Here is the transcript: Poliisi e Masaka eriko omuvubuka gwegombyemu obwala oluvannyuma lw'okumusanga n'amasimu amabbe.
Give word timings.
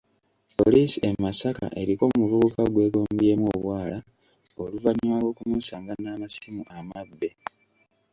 Poliisi 0.57 0.97
e 1.09 1.09
Masaka 1.23 1.65
eriko 1.81 2.03
omuvubuka 2.07 2.61
gwegombyemu 2.73 3.45
obwala 3.55 3.97
oluvannyuma 4.63 5.17
lw'okumusanga 5.21 5.93
n'amasimu 5.97 6.63
amabbe. 6.77 7.29